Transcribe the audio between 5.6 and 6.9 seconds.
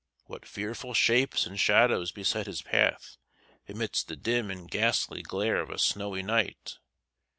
of a snowy night!